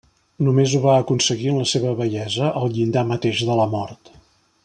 [0.45, 4.13] Només ho va aconseguir en la seva vellesa, al llindar mateix de la mort.